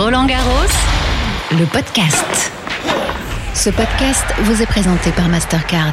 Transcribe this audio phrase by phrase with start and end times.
[0.00, 0.70] Roland Garros,
[1.50, 2.52] le podcast.
[3.52, 5.92] Ce podcast vous est présenté par Mastercard.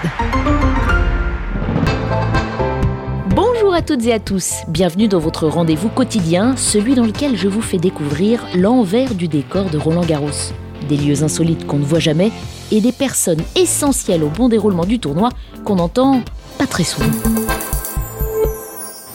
[3.29, 7.47] Bonjour à toutes et à tous, bienvenue dans votre rendez-vous quotidien, celui dans lequel je
[7.47, 10.53] vous fais découvrir l'envers du décor de Roland Garros.
[10.87, 12.31] Des lieux insolites qu'on ne voit jamais
[12.71, 15.29] et des personnes essentielles au bon déroulement du tournoi
[15.63, 16.21] qu'on entend
[16.59, 17.09] pas très souvent.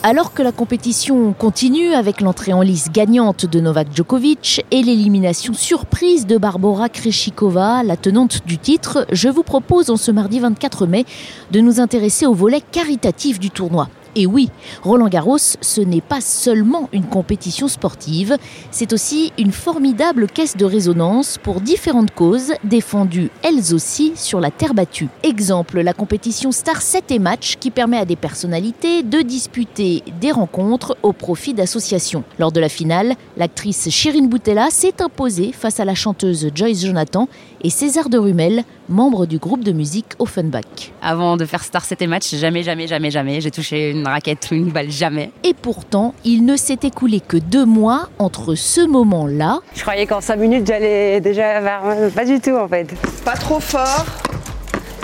[0.03, 5.53] Alors que la compétition continue avec l'entrée en lice gagnante de Novak Djokovic et l'élimination
[5.53, 10.87] surprise de Barbara Krejcikova, la tenante du titre, je vous propose en ce mardi 24
[10.87, 11.05] mai
[11.51, 13.89] de nous intéresser au volet caritatif du tournoi.
[14.15, 14.49] Et oui,
[14.83, 18.37] Roland Garros, ce n'est pas seulement une compétition sportive,
[18.71, 24.51] c'est aussi une formidable caisse de résonance pour différentes causes défendues elles aussi sur la
[24.51, 25.07] terre battue.
[25.23, 30.31] Exemple, la compétition Star 7 et Match qui permet à des personnalités de disputer des
[30.31, 32.23] rencontres au profit d'associations.
[32.39, 37.27] Lors de la finale, l'actrice Shirin Boutella s'est imposée face à la chanteuse Joyce Jonathan
[37.63, 40.91] et César de Rumel, membre du groupe de musique Offenbach.
[41.01, 44.47] Avant de faire Star 7 et Match, jamais, jamais, jamais, jamais, j'ai touché une raquette
[44.51, 45.31] ou une balle, jamais.
[45.43, 49.59] Et pourtant, il ne s'est écoulé que deux mois entre ce moment-là.
[49.75, 52.11] Je croyais qu'en cinq minutes, j'allais déjà vers...
[52.13, 52.87] Pas du tout, en fait.
[53.23, 54.05] Pas trop fort.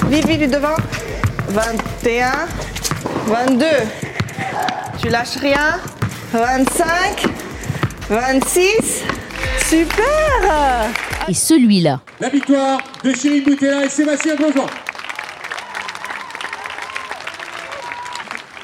[0.09, 0.75] Vite, vite devant.
[1.49, 2.31] 21,
[3.27, 3.65] 22.
[4.99, 5.79] Tu lâches rien.
[6.33, 7.23] 25,
[8.09, 9.03] 26.
[9.69, 12.01] Super Et celui-là.
[12.21, 14.65] La victoire de Chérine Boutella et Sébastien Grosjean.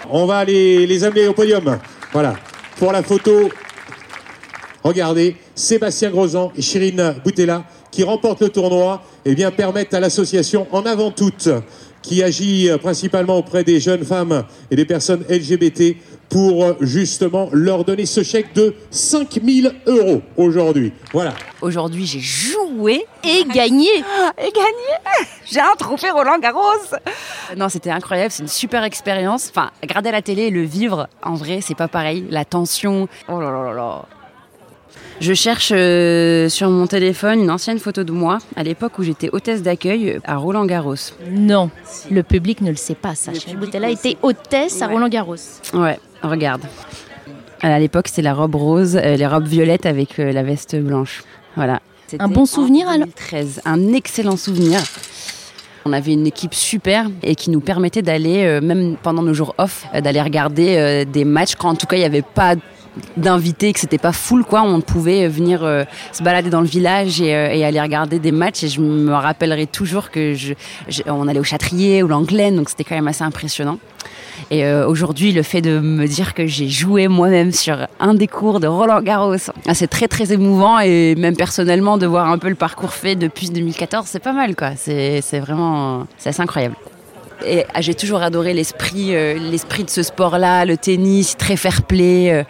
[0.09, 1.77] On va les, les amener au podium.
[2.13, 2.35] Voilà.
[2.77, 3.49] Pour la photo,
[4.81, 10.67] regardez, Sébastien Grosjean et Chérine Boutella qui remportent le tournoi et bien permettent à l'association
[10.71, 11.49] en avant toute
[12.01, 15.95] qui agit principalement auprès des jeunes femmes et des personnes LGBT
[16.33, 20.91] pour justement leur donner ce chèque de 5000 euros aujourd'hui.
[21.13, 21.35] Voilà.
[21.61, 23.87] Aujourd'hui, j'ai joué Et gagné
[24.39, 25.27] et gagné.
[25.45, 26.61] J'ai un trophée Roland Garros.
[27.55, 29.51] Non, c'était incroyable, c'est une super expérience.
[29.51, 32.25] Enfin, regarder à la télé et le vivre, en vrai, c'est pas pareil.
[32.31, 34.05] La tension, oh là là là là.
[35.19, 39.29] Je cherche euh, sur mon téléphone une ancienne photo de moi à l'époque où j'étais
[39.31, 40.95] hôtesse d'accueil à Roland Garros.
[41.29, 41.69] Non,
[42.09, 43.33] le public ne le sait pas, ça.
[43.33, 44.87] Shirin Boutella était hôtesse à.
[44.87, 45.35] Roland Garros.
[45.73, 46.61] Ouais, regarde.
[47.61, 51.23] À l'époque, c'était la robe rose, euh, les robes violettes avec euh, la veste blanche.
[51.55, 51.79] Voilà.
[52.19, 54.79] Un bon souvenir, en alors 2013, un excellent souvenir.
[55.85, 59.53] On avait une équipe super et qui nous permettait d'aller, euh, même pendant nos jours
[59.57, 62.55] off, euh, d'aller regarder euh, des matchs quand en tout cas il n'y avait pas
[63.17, 67.21] d'invités, que c'était pas full quoi, on pouvait venir euh, se balader dans le village
[67.21, 70.53] et, euh, et aller regarder des matchs et je me rappellerai toujours que je,
[71.07, 73.79] on allait au Châtrier ou l'Anglaine donc c'était quand même assez impressionnant.
[74.51, 78.27] Et euh, aujourd'hui, le fait de me dire que j'ai joué moi-même sur un des
[78.27, 79.35] cours de Roland Garros,
[79.67, 83.15] ah, c'est très très émouvant et même personnellement de voir un peu le parcours fait
[83.15, 84.71] depuis 2014, c'est pas mal quoi.
[84.75, 86.75] C'est c'est vraiment, c'est assez incroyable.
[87.45, 92.31] Et ah, j'ai toujours adoré l'esprit, euh, l'esprit de ce sport-là, le tennis, très fair-play,
[92.31, 92.43] euh,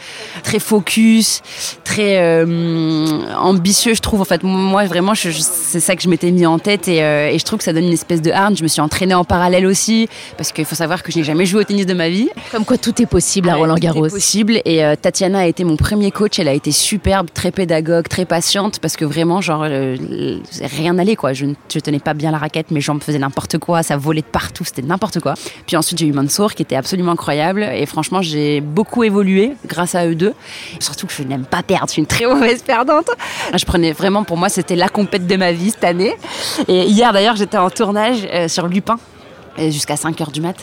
[0.43, 1.41] très focus,
[1.83, 4.21] très euh, ambitieux, je trouve.
[4.21, 7.43] En fait, moi, vraiment, c'est ça que je m'étais mis en tête et, et je
[7.45, 8.55] trouve que ça donne une espèce de hargne.
[8.55, 11.45] Je me suis entraînée en parallèle aussi, parce qu'il faut savoir que je n'ai jamais
[11.45, 12.29] joué au tennis de ma vie.
[12.51, 14.09] Comme quoi tout est possible à Roland tout est Garros.
[14.09, 14.61] possible.
[14.65, 16.39] Et Tatiana a été mon premier coach.
[16.39, 19.61] Elle a été superbe, très pédagogue, très patiente, parce que vraiment, genre,
[20.61, 21.33] rien n'allait, quoi.
[21.33, 24.21] Je ne je tenais pas bien la raquette, mes jambes faisaient n'importe quoi, ça volait
[24.21, 25.33] de partout, c'était n'importe quoi.
[25.65, 27.63] Puis ensuite, j'ai eu Mansour, qui était absolument incroyable.
[27.63, 30.33] Et franchement, j'ai beaucoup évolué grâce à eux deux.
[30.79, 33.09] Surtout que je n'aime pas perdre, je suis une très mauvaise perdante.
[33.55, 36.15] Je prenais vraiment, pour moi, c'était la compète de ma vie cette année.
[36.67, 38.97] Et hier, d'ailleurs, j'étais en tournage euh, sur Lupin
[39.57, 40.55] jusqu'à 5 heures du mat.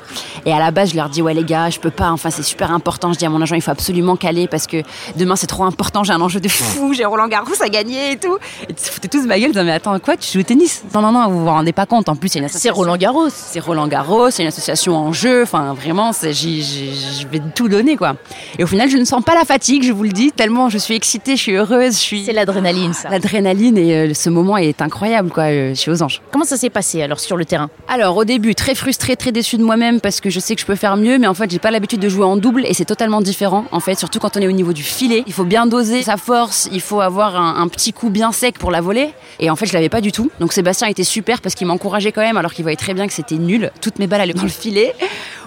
[0.46, 2.42] Et à la base, je leur dis, ouais, les gars, je peux pas, enfin, c'est
[2.42, 3.12] super important.
[3.12, 4.82] Je dis à mon agent, il faut absolument caler parce que
[5.16, 6.04] demain, c'est trop important.
[6.04, 8.36] J'ai un enjeu de fou, j'ai Roland Garros à gagner et tout.
[8.68, 10.40] Et ils se foutaient tous de ma gueule, ils disaient, mais attends, quoi, tu joues
[10.40, 10.82] au tennis?
[10.94, 12.08] Non, non, non, vous vous rendez pas compte.
[12.08, 12.74] En plus, il y a une C'est association.
[12.76, 13.28] Roland Garros.
[13.30, 15.42] C'est Roland Garros, c'est une association en jeu.
[15.42, 18.16] Enfin, vraiment, c'est- je vais tout donner, quoi.
[18.58, 20.78] Et au final, je ne sens pas la fatigue, je vous le dis, tellement je
[20.78, 22.24] suis excitée, je suis heureuse, je suis.
[22.24, 23.08] C'est l'adrénaline, ça.
[23.10, 25.44] L'adrénaline et euh, ce moment est incroyable, quoi.
[25.44, 26.20] euh, Je suis aux anges.
[26.32, 27.70] Comment ça s'est passé alors sur le terrain?
[27.88, 30.66] Alors au début très frustrée, très déçue de moi-même parce que je sais que je
[30.66, 32.86] peux faire mieux, mais en fait j'ai pas l'habitude de jouer en double et c'est
[32.86, 33.66] totalement différent.
[33.72, 36.16] En fait, surtout quand on est au niveau du filet, il faut bien doser sa
[36.16, 39.10] force, il faut avoir un, un petit coup bien sec pour la voler.
[39.38, 40.30] Et en fait je l'avais pas du tout.
[40.40, 43.12] Donc Sébastien était super parce qu'il m'encourageait quand même alors qu'il voyait très bien que
[43.12, 43.70] c'était nul.
[43.82, 44.94] Toutes mes balles allaient dans le filet.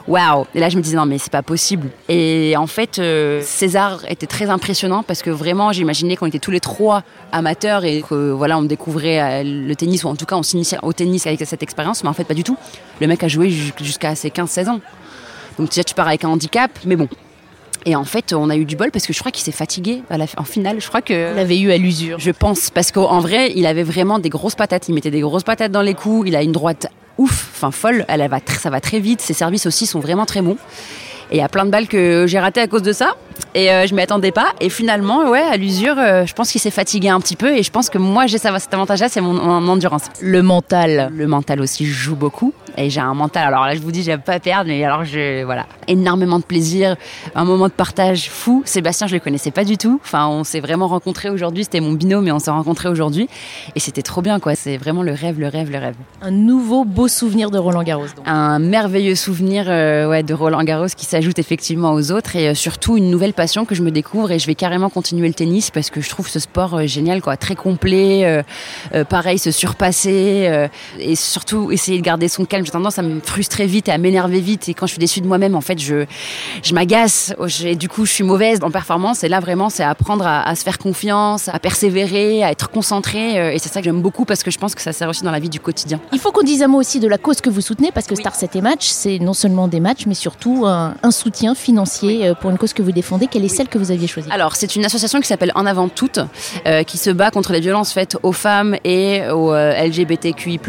[0.08, 1.90] Waouh Et là je me disais non mais c'est pas possible.
[2.10, 6.52] Et en fait euh, César était très impressionnant parce que vraiment j'imaginais qu'on était tous
[6.52, 10.36] les trois amateurs et que voilà on découvrait euh, le tennis ou en tout cas
[10.36, 12.58] on s'initiait au tennis avec cette expérience, mais en fait pas du tout.
[13.00, 14.82] Le mec a joué jus- jusqu'à ses 15-16 ans.
[15.58, 17.08] Donc déjà tu pars avec un handicap, mais bon.
[17.86, 20.04] Et en fait, on a eu du bol parce que je crois qu'il s'est fatigué
[20.10, 20.80] à la, en finale.
[20.80, 21.36] Je crois que.
[21.36, 22.18] L'avez eu à l'usure.
[22.18, 24.88] Je pense, parce qu'en vrai, il avait vraiment des grosses patates.
[24.88, 26.30] Il mettait des grosses patates dans les coups.
[26.30, 26.88] Il a une droite
[27.18, 28.06] ouf, enfin folle.
[28.08, 29.22] Elle, elle va ça va très vite.
[29.22, 30.58] Ses services aussi sont vraiment très bons.
[31.32, 33.16] Et il y a plein de balles que j'ai ratées à cause de ça.
[33.56, 34.54] Et euh, je m'y attendais pas.
[34.60, 37.56] Et finalement, ouais, à l'usure, euh, je pense qu'il s'est fatigué un petit peu.
[37.56, 40.04] Et je pense que moi, j'ai cet avantage-là, c'est mon, mon endurance.
[40.22, 41.10] Le mental.
[41.16, 42.54] Le mental aussi joue beaucoup.
[42.78, 43.48] Et j'ai un mental.
[43.48, 46.96] Alors là, je vous dis, j'aime pas perdre, mais alors je, voilà, énormément de plaisir,
[47.36, 48.64] un moment de partage fou.
[48.66, 50.00] Sébastien, je le connaissais pas du tout.
[50.04, 51.64] Enfin, on s'est vraiment rencontrés aujourd'hui.
[51.64, 53.30] C'était mon binôme, mais on s'est rencontrés aujourd'hui.
[53.76, 54.56] Et c'était trop bien, quoi.
[54.56, 55.96] C'est vraiment le rêve, le rêve, le rêve.
[56.22, 58.08] Un nouveau beau souvenir de Roland Garros.
[58.16, 58.26] donc.
[58.26, 62.54] Un merveilleux souvenir euh, ouais, de Roland Garros qui s'ajoute effectivement aux autres et euh,
[62.54, 65.72] surtout une nouvelle passion que je me découvre et je vais carrément continuer le tennis
[65.72, 68.44] parce que je trouve ce sport euh, génial, quoi, très complet,
[69.10, 70.68] pareil, se surpasser
[71.00, 72.63] et surtout essayer de garder son calme.
[72.66, 74.70] J'ai tendance à me frustrer vite et à m'énerver vite.
[74.70, 76.06] Et quand je suis déçue de moi-même, en fait, je,
[76.64, 77.34] je m'agace.
[77.40, 79.24] Oh, et du coup, je suis mauvaise en performance.
[79.24, 83.40] Et là, vraiment, c'est apprendre à, à se faire confiance, à persévérer, à être concentré
[83.40, 85.24] euh, et c'est ça que j'aime beaucoup parce que je pense que ça sert aussi
[85.24, 86.00] dans la vie du quotidien.
[86.12, 88.16] Il faut qu'on dise un mot aussi de la cause que vous soutenez, parce que
[88.16, 92.28] Star 7 et Match, c'est non seulement des matchs, mais surtout un, un soutien financier
[92.28, 93.28] euh, pour une cause que vous défendez.
[93.28, 94.30] Quelle est celle que vous aviez choisie?
[94.32, 96.20] Alors, c'est une association qui s'appelle En avant toutes,
[96.66, 100.60] euh, qui se bat contre les violences faites aux femmes et aux euh, LGBTQI+.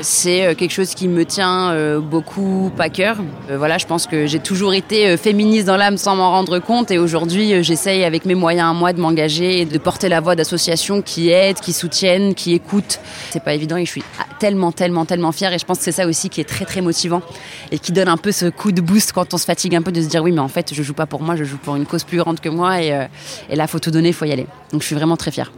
[0.00, 3.16] C'est euh, quelque chose qui me tient euh, beaucoup à cœur.
[3.50, 6.58] Euh, voilà, je pense que j'ai toujours été euh, féministe dans l'âme sans m'en rendre
[6.58, 10.08] compte et aujourd'hui, euh, j'essaye avec mes moyens à moi de m'engager et de porter
[10.08, 13.00] la voix d'associations qui aident, qui soutiennent, qui écoutent.
[13.30, 15.84] C'est pas évident et je suis ah, tellement, tellement, tellement fière et je pense que
[15.84, 17.22] c'est ça aussi qui est très, très motivant
[17.70, 19.92] et qui donne un peu ce coup de boost quand on se fatigue un peu
[19.92, 21.76] de se dire oui, mais en fait, je joue pas pour moi, je joue pour
[21.76, 23.06] une cause plus grande que moi et,
[23.50, 24.46] et là, faut tout donner, faut y aller.
[24.72, 25.50] Donc, je suis vraiment très fière.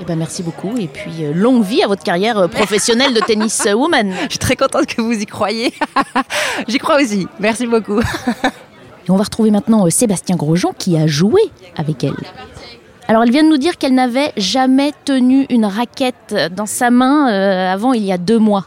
[0.00, 0.76] Eh ben, merci beaucoup.
[0.78, 4.12] Et puis, euh, longue vie à votre carrière euh, professionnelle de tennis euh, woman.
[4.24, 5.72] Je suis très contente que vous y croyez.
[6.68, 7.26] J'y crois aussi.
[7.40, 8.00] Merci beaucoup.
[8.00, 11.42] Et on va retrouver maintenant Sébastien Grosjean qui a joué
[11.76, 12.14] avec elle.
[13.10, 17.32] Alors, elle vient de nous dire qu'elle n'avait jamais tenu une raquette dans sa main
[17.32, 18.66] euh, avant il y a deux mois.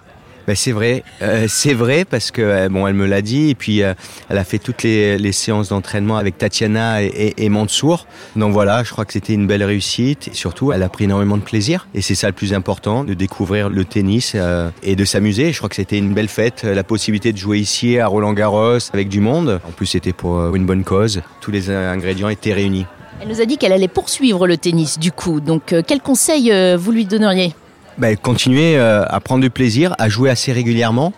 [0.51, 3.55] Ben, c'est vrai, Euh, c'est vrai parce que euh, bon, elle me l'a dit et
[3.55, 3.93] puis euh,
[4.27, 8.05] elle a fait toutes les, séances d'entraînement avec Tatiana et, Mansour.
[8.35, 10.27] Donc voilà, je crois que c'était une belle réussite.
[10.27, 13.13] Et surtout, elle a pris énormément de plaisir et c'est ça le plus important, de
[13.13, 14.35] découvrir le tennis
[14.83, 15.53] et de s'amuser.
[15.53, 18.79] Je crois que c'était une belle fête, la possibilité de jouer ici à Roland Garros
[18.91, 19.61] avec du monde.
[19.65, 21.21] En plus, c'était pour une bonne cause.
[21.39, 22.85] Tous les ingrédients étaient réunis.
[23.21, 25.39] Elle nous a dit qu'elle allait poursuivre le tennis du coup.
[25.39, 27.53] Donc, quel conseil vous lui donneriez?
[27.97, 31.13] Ben, continuer euh, à prendre du plaisir, à jouer assez régulièrement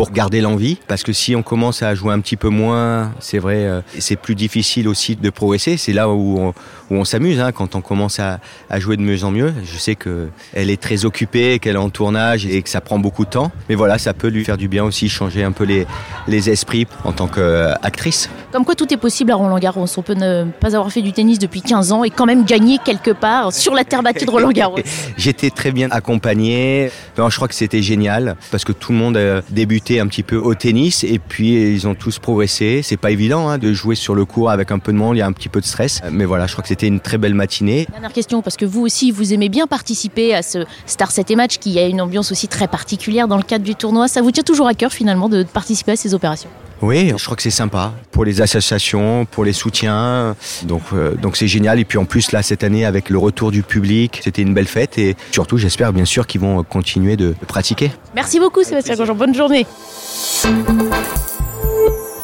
[0.00, 0.78] pour garder l'envie.
[0.88, 4.16] Parce que si on commence à jouer un petit peu moins, c'est vrai, euh, c'est
[4.16, 5.76] plus difficile aussi de progresser.
[5.76, 6.54] C'est là où on,
[6.90, 9.52] où on s'amuse, hein, quand on commence à, à jouer de mieux en mieux.
[9.62, 12.98] Je sais que elle est très occupée, qu'elle est en tournage et que ça prend
[12.98, 13.52] beaucoup de temps.
[13.68, 15.86] Mais voilà, ça peut lui faire du bien aussi, changer un peu les,
[16.28, 18.30] les esprits en tant qu'actrice.
[18.52, 19.84] Comme quoi tout est possible à Roland Garros.
[19.98, 22.78] On peut ne pas avoir fait du tennis depuis 15 ans et quand même gagner
[22.82, 24.78] quelque part sur la terre battue de Roland Garros.
[25.18, 26.90] J'étais très bien accompagné.
[27.18, 29.42] Non, je crois que c'était génial parce que tout le monde a
[29.98, 32.82] un petit peu au tennis et puis ils ont tous progressé.
[32.84, 35.20] C'est pas évident hein, de jouer sur le court avec un peu de monde, il
[35.20, 36.00] y a un petit peu de stress.
[36.12, 37.86] Mais voilà, je crois que c'était une très belle matinée.
[37.90, 41.36] Dernière question, parce que vous aussi, vous aimez bien participer à ce Star 7 et
[41.36, 44.06] Match qui a une ambiance aussi très particulière dans le cadre du tournoi.
[44.06, 46.50] Ça vous tient toujours à cœur finalement de participer à ces opérations?
[46.82, 50.34] Oui, je crois que c'est sympa pour les associations, pour les soutiens.
[50.64, 51.78] Donc euh, donc c'est génial.
[51.78, 54.66] Et puis en plus là cette année avec le retour du public, c'était une belle
[54.66, 57.90] fête et surtout j'espère bien sûr qu'ils vont continuer de pratiquer.
[58.14, 59.66] Merci beaucoup Sébastien Grosjean, bonne journée.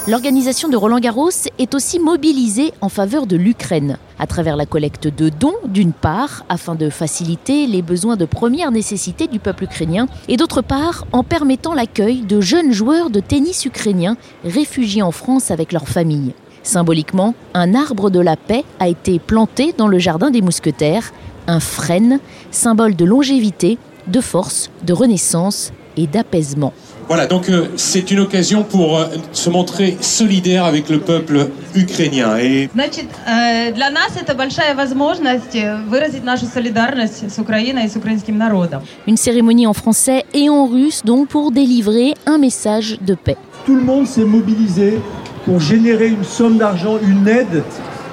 [0.08, 5.08] L'organisation de Roland Garros est aussi mobilisée en faveur de l'Ukraine, à travers la collecte
[5.08, 10.06] de dons, d'une part, afin de faciliter les besoins de première nécessité du peuple ukrainien,
[10.28, 15.50] et d'autre part, en permettant l'accueil de jeunes joueurs de tennis ukrainiens réfugiés en France
[15.50, 16.34] avec leurs familles.
[16.62, 21.12] Symboliquement, un arbre de la paix a été planté dans le jardin des mousquetaires,
[21.48, 22.20] un frêne,
[22.52, 26.73] symbole de longévité, de force, de renaissance et d'apaisement.
[27.07, 32.37] Voilà, donc euh, c'est une occasion pour euh, se montrer solidaire avec le peuple ukrainien.
[32.37, 37.89] Et Значит, э, для нас это большая возможность э, выразить нашу солидарность с Украиной и
[37.89, 38.81] с украинским народом.
[39.07, 43.35] Une cérémonie en français et en russe donc pour délivrer un message de paix.
[43.65, 44.99] Tout le monde s'est mobilisé
[45.45, 47.63] pour générer une somme d'argent, une aide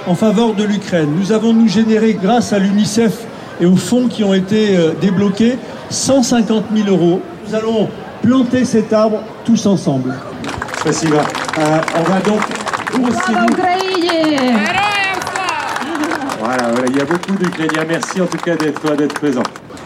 [0.07, 1.11] en faveur de l'Ukraine.
[1.17, 3.27] Nous avons nous généré, grâce à l'UNICEF
[3.61, 5.57] et aux fonds qui ont été euh, débloqués,
[5.91, 7.21] 150 000 euros.
[7.48, 7.90] nous allons
[8.22, 10.14] planter cet arbre tous ensemble.
[10.80, 11.18] Spasiba.
[11.58, 12.42] Euh, on va donc
[16.40, 17.86] Voilà, voilà, il y a beaucoup d'Ukrainiens.
[17.88, 19.44] Merci en tout cas d'être d'être présents.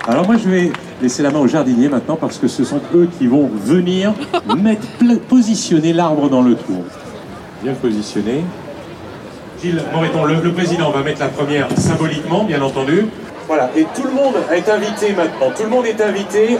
[0.07, 0.71] Alors moi, je vais
[1.01, 4.13] laisser la main aux jardiniers maintenant parce que ce sont eux qui vont venir
[4.57, 4.87] mettre,
[5.27, 6.83] positionner l'arbre dans le trou.
[7.63, 8.43] Bien positionné.
[9.61, 13.07] Gilles Moreton, le, le président, va mettre la première symboliquement, bien entendu.
[13.47, 15.51] Voilà, et tout le monde est invité maintenant.
[15.55, 16.59] Tout le monde est invité.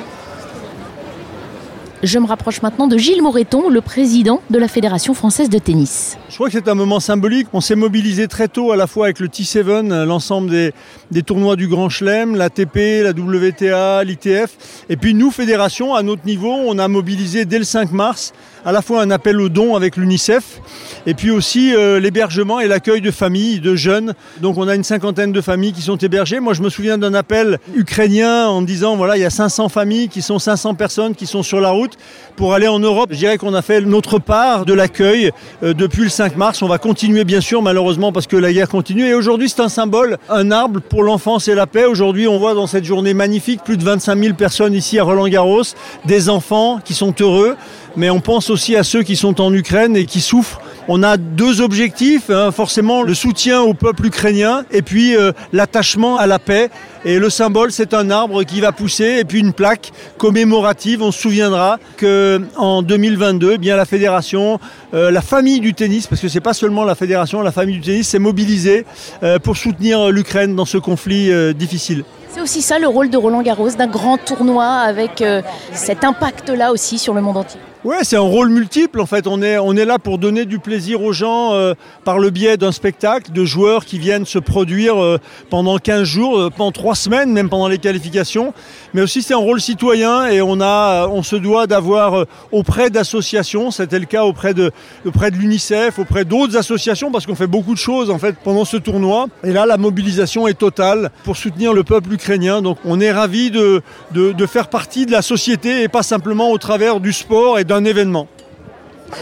[2.04, 6.16] Je me rapproche maintenant de Gilles Moreton, le président de la Fédération française de tennis.
[6.30, 7.48] Je crois que c'est un moment symbolique.
[7.54, 11.68] On s'est mobilisé très tôt à la fois avec le T7, l'ensemble des, tournois du
[11.68, 14.86] Grand Chelem, l'ATP, la WTA, l'ITF.
[14.90, 18.32] Et puis nous, fédération, à notre niveau, on a mobilisé dès le 5 mars
[18.68, 20.60] à la fois un appel aux dons avec l'UNICEF
[21.06, 24.14] et puis aussi euh, l'hébergement et l'accueil de familles, de jeunes.
[24.42, 26.42] Donc on a une cinquantaine de familles qui sont hébergées.
[26.42, 30.10] Moi je me souviens d'un appel ukrainien en disant voilà il y a 500 familles
[30.10, 31.94] qui sont 500 personnes qui sont sur la route
[32.36, 33.08] pour aller en Europe.
[33.14, 35.32] Je dirais qu'on a fait notre part de l'accueil
[35.64, 36.62] euh, depuis le 5 mars.
[36.62, 39.06] On va continuer bien sûr malheureusement parce que la guerre continue.
[39.06, 41.86] Et aujourd'hui c'est un symbole, un arbre pour l'enfance et la paix.
[41.86, 45.30] Aujourd'hui on voit dans cette journée magnifique plus de 25 000 personnes ici à Roland
[45.30, 45.64] Garros,
[46.04, 47.56] des enfants qui sont heureux
[47.98, 50.62] mais on pense aussi à ceux qui sont en Ukraine et qui souffrent.
[50.88, 56.18] On a deux objectifs, hein, forcément le soutien au peuple ukrainien et puis euh, l'attachement
[56.18, 56.70] à la paix.
[57.04, 61.02] Et le symbole, c'est un arbre qui va pousser et puis une plaque commémorative.
[61.02, 64.60] On se souviendra que en 2022, eh bien la fédération,
[64.94, 67.82] euh, la famille du tennis, parce que c'est pas seulement la fédération, la famille du
[67.82, 68.86] tennis s'est mobilisée
[69.24, 72.04] euh, pour soutenir l'Ukraine dans ce conflit difficile.
[72.30, 75.42] C'est aussi ça le rôle de Roland Garros, d'un grand tournoi avec euh,
[75.72, 77.60] cet impact-là aussi sur le monde entier.
[77.84, 79.28] Ouais, c'est un rôle multiple en fait.
[79.28, 83.32] On est, là pour donner du plaisir aux gens euh, par le biais d'un spectacle,
[83.32, 85.20] de joueurs qui viennent se produire euh,
[85.50, 88.54] pendant 15 jours, pendant 3 semaines, même pendant les qualifications.
[88.94, 94.06] Mais aussi c'est un rôle citoyen et on, se doit d'avoir auprès d'associations, c'était le
[94.06, 94.72] cas auprès de,
[95.06, 98.66] auprès de l'UNICEF, auprès d'autres associations, parce qu'on fait beaucoup de choses en fait pendant
[98.66, 99.28] ce tournoi.
[99.44, 102.62] Et là, la mobilisation est totale pour soutenir le peuple ukrainien.
[102.62, 103.82] Donc on est ravis de,
[104.12, 107.84] de, faire partie de la société et pas simplement au travers du sport et d'un
[107.94, 108.28] événement.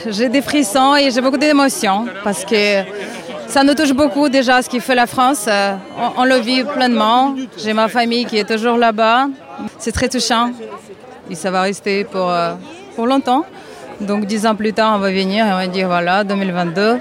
[0.08, 2.64] J'ai des frissons et j'ai beaucoup d'émotions parce que
[3.48, 5.46] ça nous touche beaucoup déjà ce qui fait la France.
[5.48, 7.36] Euh, On, on le vit pleinement.
[7.62, 9.28] J'ai ma famille qui est toujours là-bas.
[9.78, 10.48] C'est très touchant
[11.30, 12.54] et ça va rester pour, euh,
[12.96, 13.46] pour longtemps.
[14.02, 16.98] Donc dix ans plus tard, on va venir et on va dire voilà, 2022,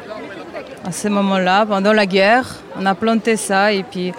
[0.86, 2.46] à ce moment-là, pendant la guerre,
[2.78, 4.12] on a planté ça et puis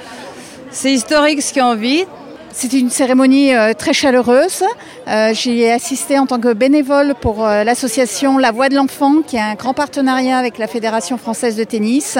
[0.75, 2.05] c'est historique ce qu'on vit.
[2.51, 4.63] C'est une cérémonie euh, très chaleureuse.
[5.07, 9.21] Euh, J'y ai assisté en tant que bénévole pour euh, l'association La Voix de l'Enfant,
[9.25, 12.17] qui a un grand partenariat avec la Fédération française de tennis.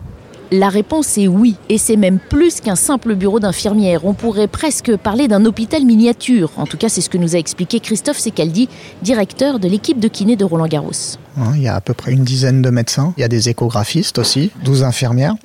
[0.52, 4.06] La réponse est oui, et c'est même plus qu'un simple bureau d'infirmière.
[4.06, 6.50] On pourrait presque parler d'un hôpital miniature.
[6.58, 8.70] En tout cas, c'est ce que nous a expliqué Christophe Secaldi,
[9.04, 11.20] directeur de l'équipe de kiné de Roland Garros.
[11.38, 13.14] Hein, Il y a à peu près une dizaine de médecins.
[13.18, 15.36] Il y a des échographistes aussi, 12 infirmières.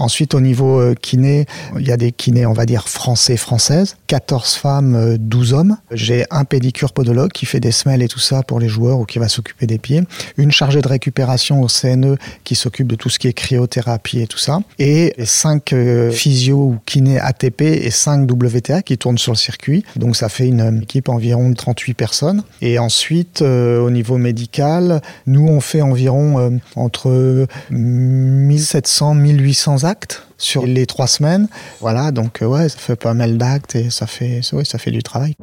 [0.00, 3.96] Ensuite, au niveau euh, kiné, il y a des kinés, on va dire, français-françaises.
[4.06, 5.76] 14 femmes, euh, 12 hommes.
[5.90, 9.04] J'ai un pédicure podologue qui fait des semelles et tout ça pour les joueurs ou
[9.04, 10.02] qui va s'occuper des pieds.
[10.36, 14.28] Une chargée de récupération au CNE qui s'occupe de tout ce qui est cryothérapie et
[14.28, 14.60] tout ça.
[14.78, 15.74] Et 5
[16.12, 19.84] physio ou kinés ATP et 5 WTA qui tournent sur le circuit.
[19.96, 22.42] Donc ça fait une euh, équipe environ de 38 personnes.
[22.60, 30.26] Et ensuite, euh, au niveau médical, nous on fait environ euh, entre 1700 1800 actes
[30.38, 31.48] sur les trois semaines.
[31.80, 35.02] Voilà, donc euh, ouais, ça fait pas mal d'actes et ça fait, ça fait du
[35.02, 35.34] travail.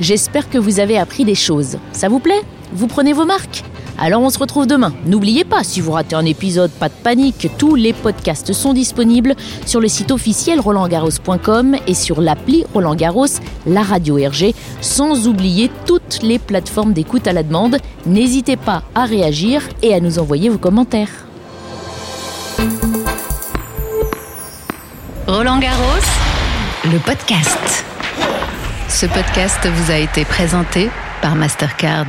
[0.00, 1.78] J'espère que vous avez appris des choses.
[1.92, 2.40] Ça vous plaît?
[2.72, 3.64] Vous prenez vos marques?
[4.00, 4.94] Alors on se retrouve demain.
[5.04, 9.34] N'oubliez pas, si vous ratez un épisode, pas de panique, tous les podcasts sont disponibles
[9.66, 13.26] sur le site officiel rolandgarros.com et sur l'appli Roland Garros,
[13.66, 17.76] la radio RG, sans oublier toutes les plateformes d'écoute à la demande.
[18.06, 21.26] N'hésitez pas à réagir et à nous envoyer vos commentaires.
[25.26, 26.06] Roland Garros,
[26.84, 27.84] le podcast.
[28.88, 30.90] Ce podcast vous a été présenté
[31.20, 32.06] par Mastercard.